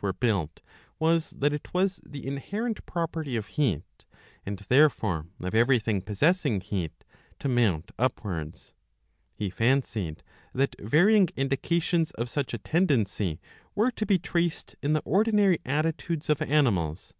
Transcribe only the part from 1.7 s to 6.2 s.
was the inherent_£ropertj of heat, and therefore \ of everything